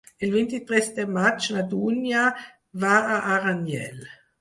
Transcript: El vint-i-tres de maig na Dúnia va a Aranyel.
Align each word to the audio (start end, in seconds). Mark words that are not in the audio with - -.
El 0.27 0.31
vint-i-tres 0.35 0.89
de 0.95 1.05
maig 1.17 1.51
na 1.57 1.63
Dúnia 1.75 2.25
va 2.87 2.99
a 3.19 3.23
Aranyel. 3.39 4.05